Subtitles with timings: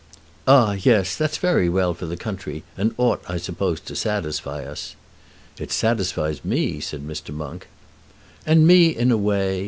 [0.47, 1.15] "Ah, yes.
[1.15, 4.95] That's very well for the country, and ought, I suppose, to satisfy us."
[5.59, 7.31] "It satisfies me," said Mr.
[7.31, 7.67] Monk.
[8.43, 9.59] "And me, in a way.